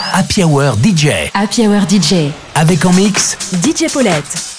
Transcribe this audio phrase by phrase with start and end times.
[0.00, 1.30] Happy Hour DJ.
[1.34, 2.32] Happy Hour DJ.
[2.54, 4.56] Avec en mix DJ Paulette.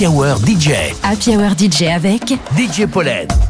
[0.00, 0.94] Happy Hour DJ.
[1.02, 3.49] Happy Hour DJ avec DJ Paulette.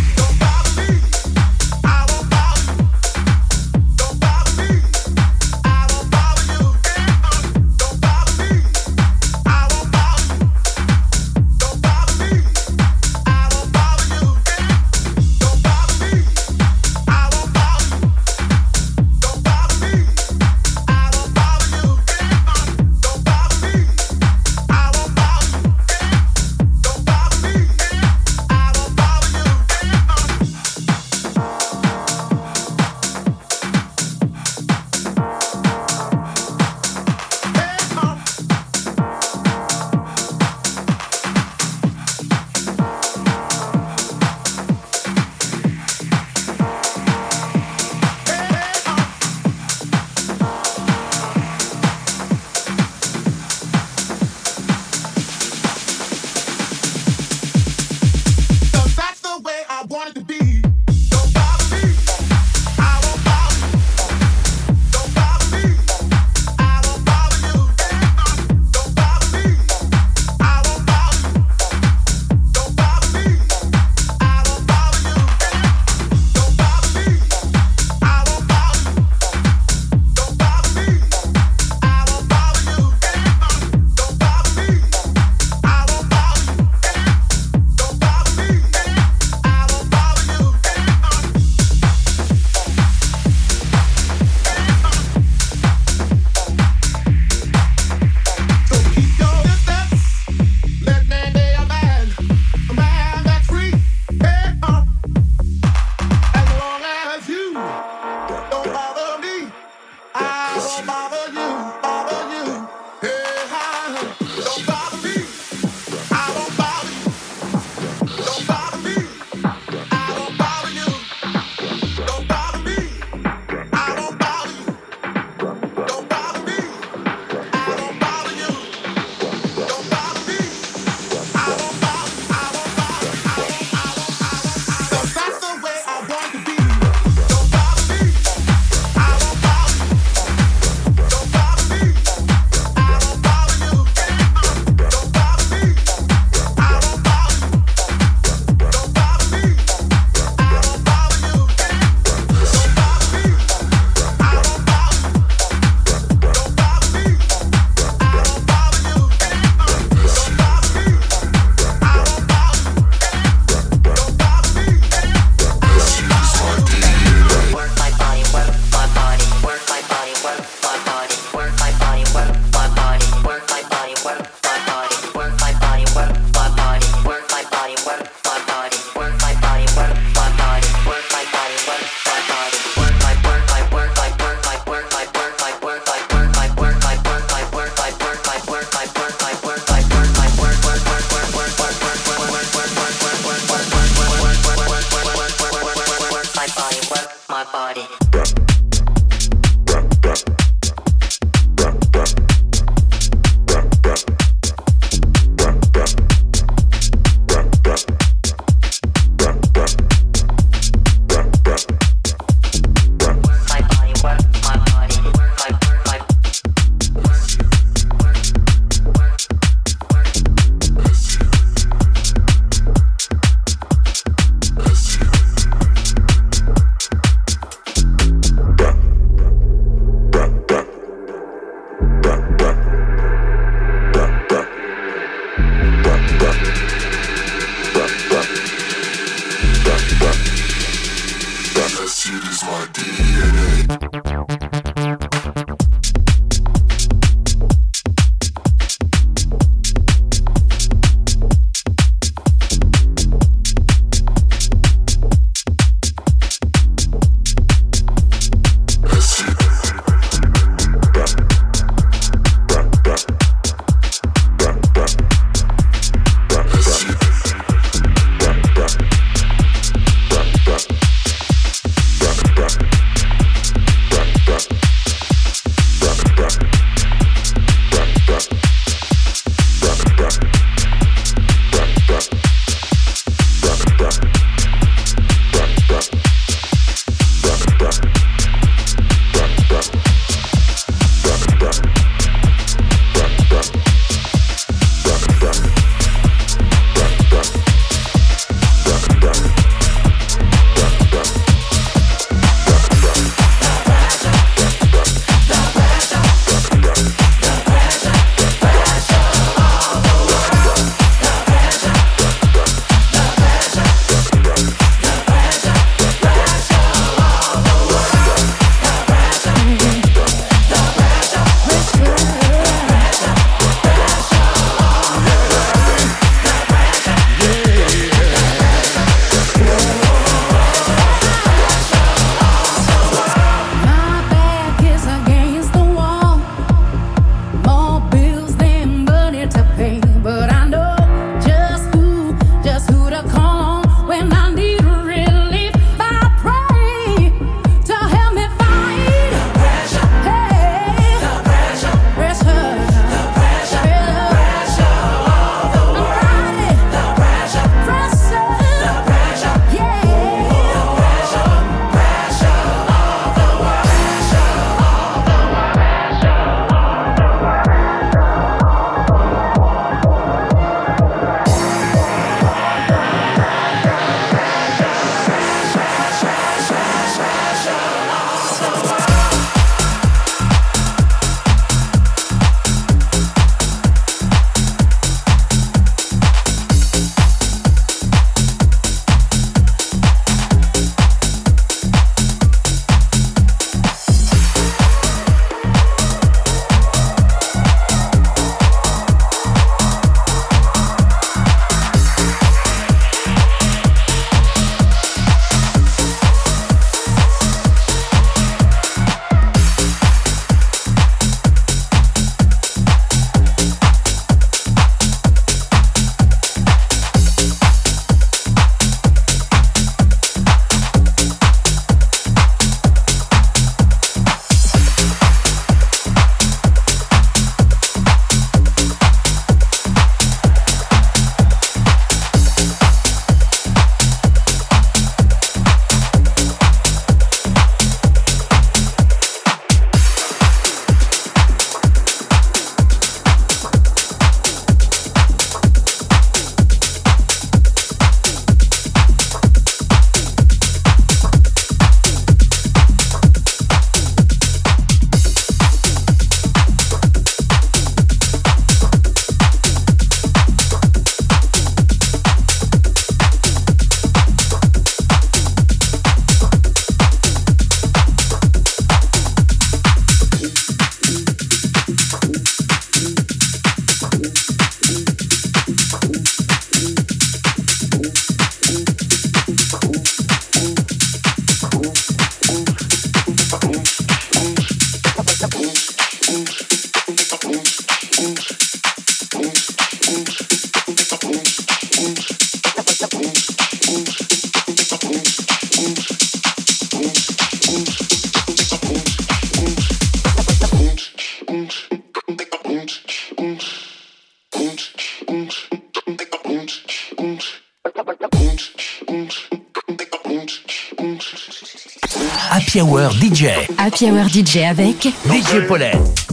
[513.63, 516.10] Happy Hour DJ avec DJ Paulette.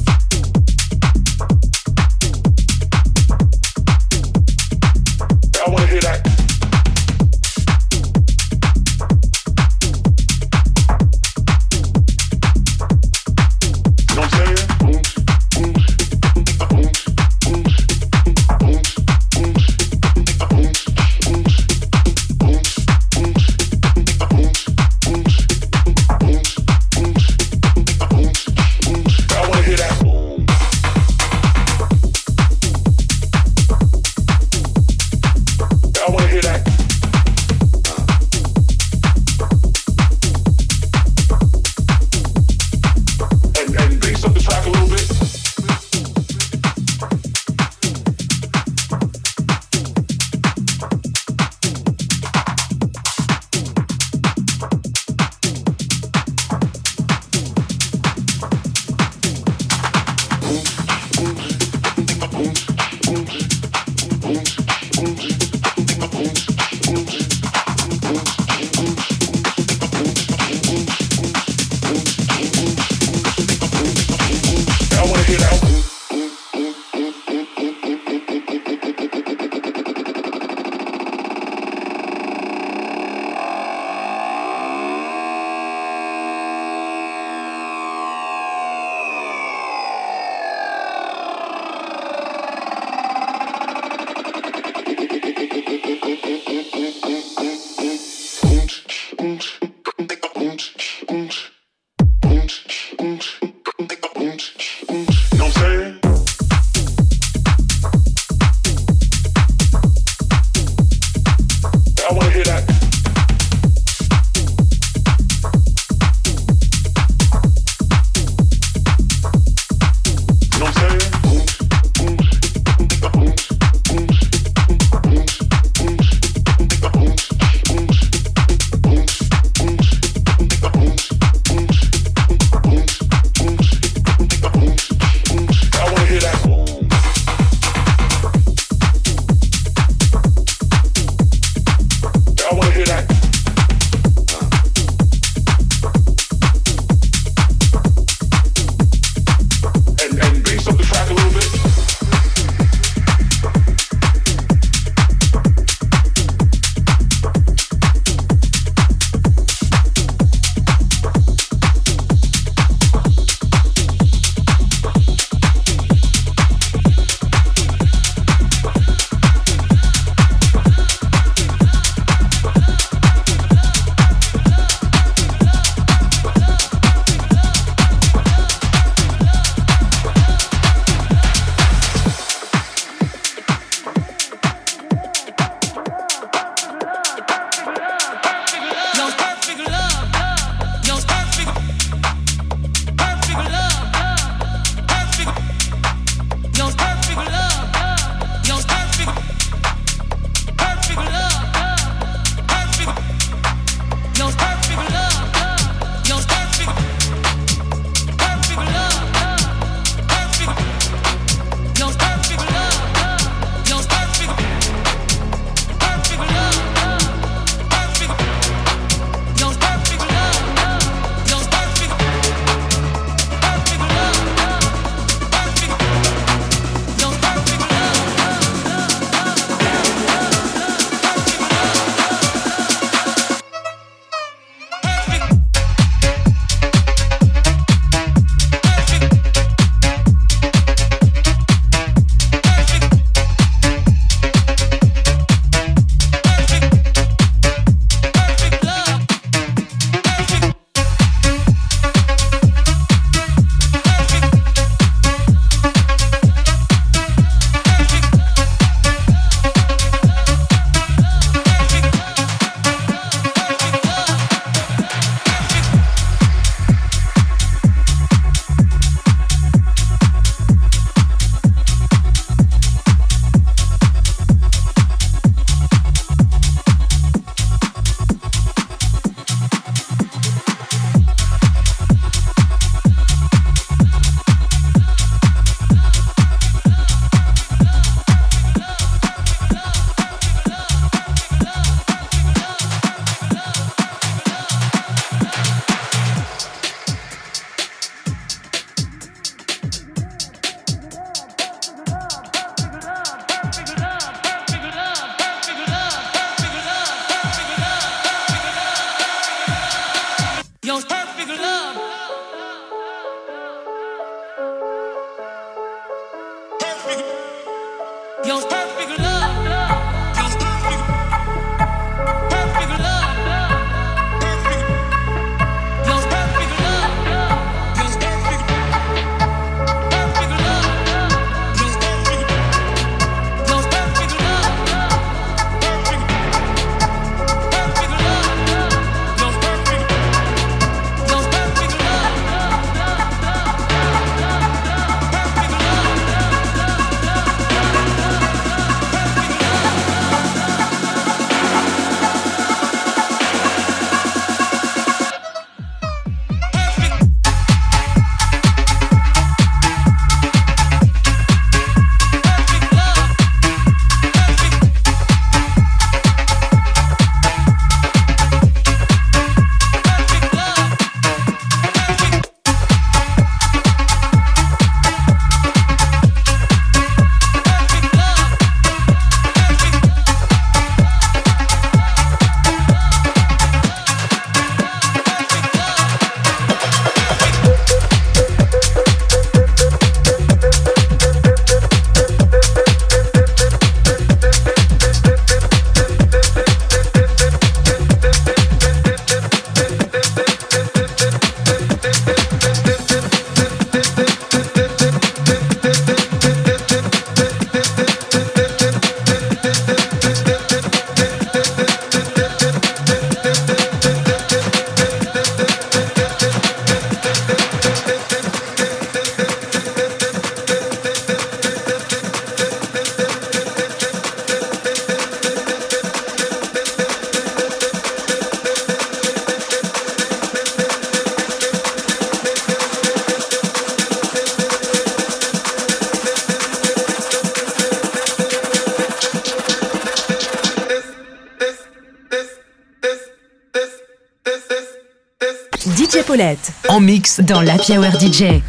[447.20, 448.40] Dans la Hour DJ.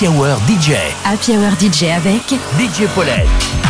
[0.00, 0.76] Happy Hour DJ.
[1.04, 2.22] Happy Hour DJ avec
[2.58, 3.69] DJ Paulette.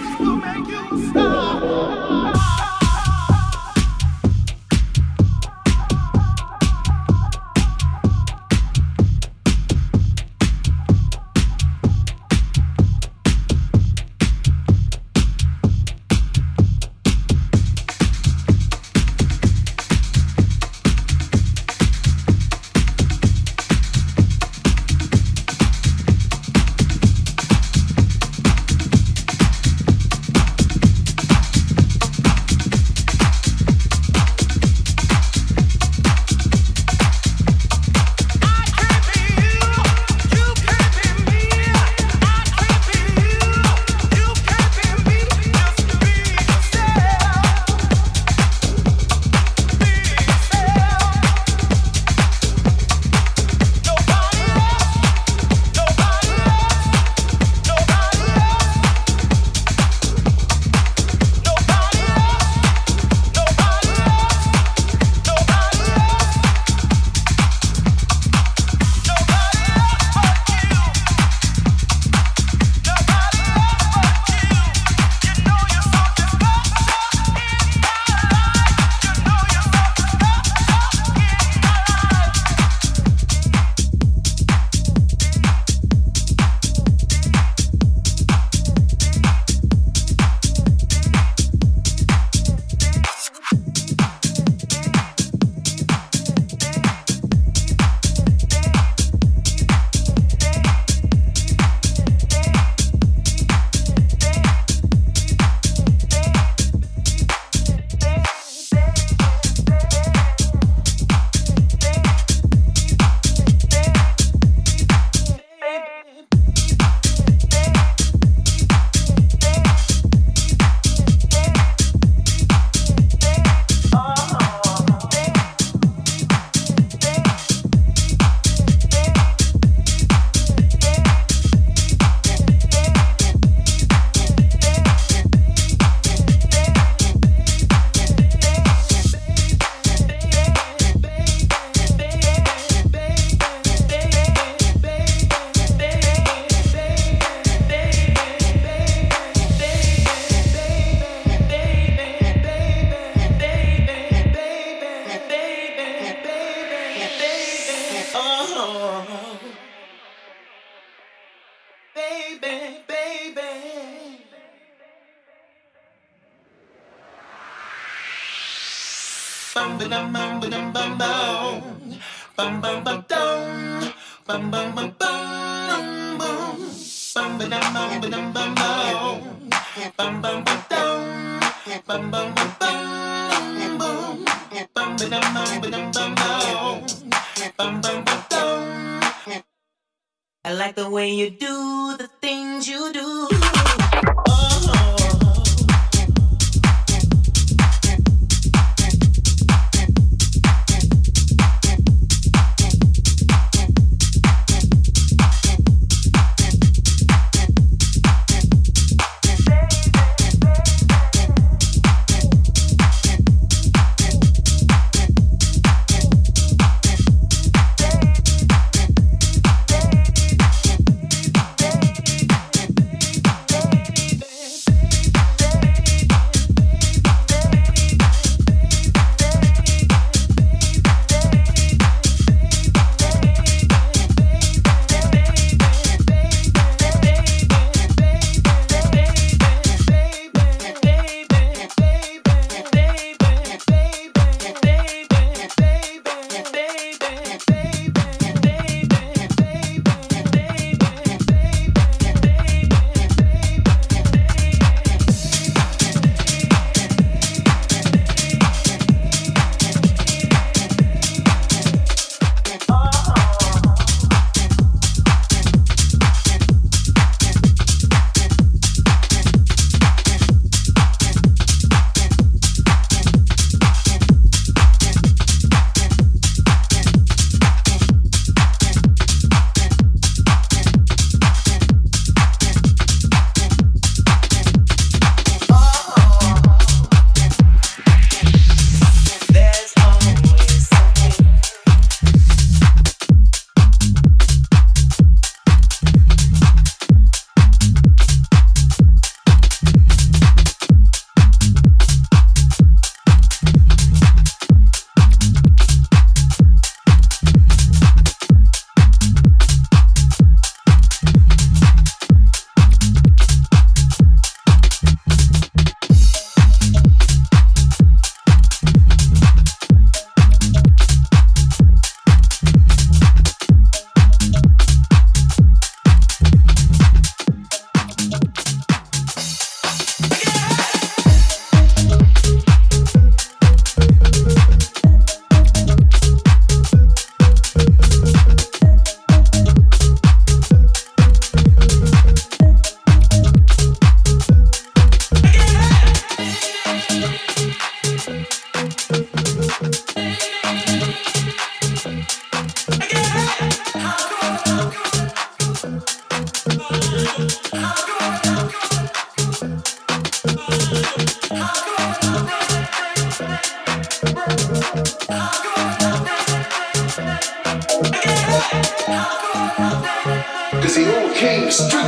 [371.21, 371.83] Came straight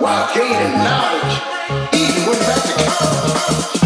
[0.00, 1.40] while gaining knowledge,
[1.94, 3.79] even went back to college.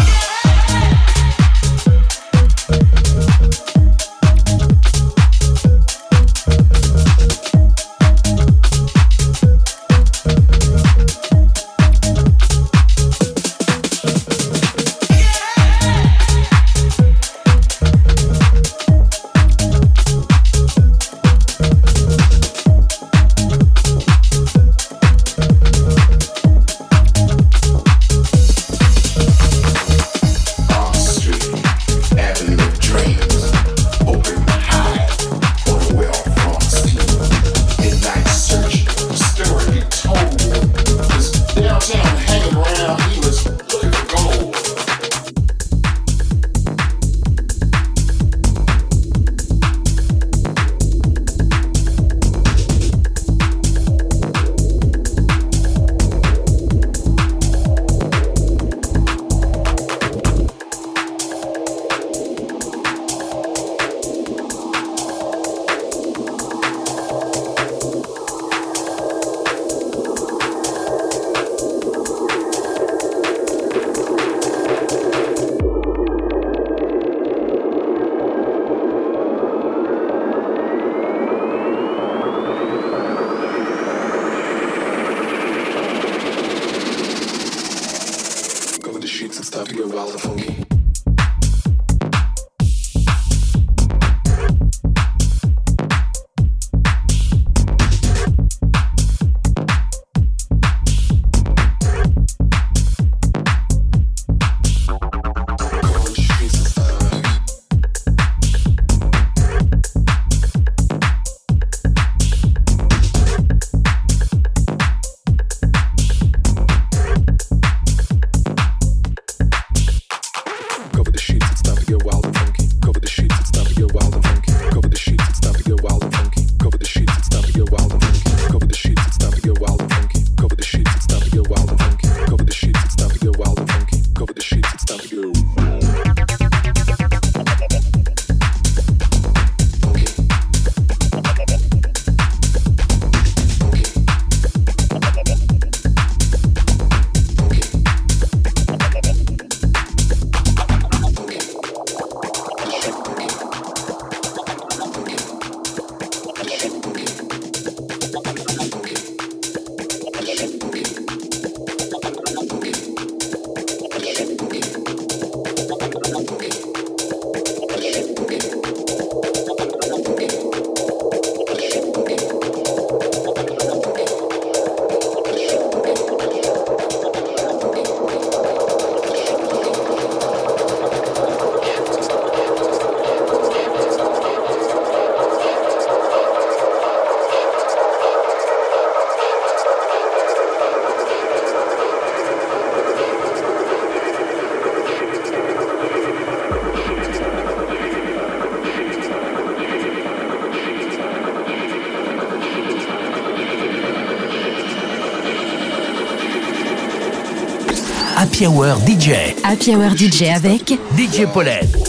[208.35, 209.33] Happy Hour DJ.
[209.45, 211.84] Happy Hour DJ avec DJ Paulette.